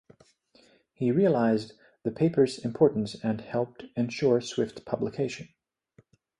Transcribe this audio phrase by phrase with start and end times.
[0.95, 5.49] He realised the paper's importance and helped ensure swift publication.